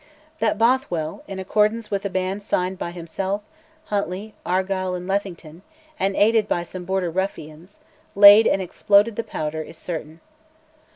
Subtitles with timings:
[0.39, 3.43] That Bothwell, in accordance with a band signed by himself,
[3.93, 5.61] Huntly, Argyll, and Lethington,
[5.99, 7.77] and aided by some Border ruffians,
[8.15, 10.19] laid and exploded the powder is certain.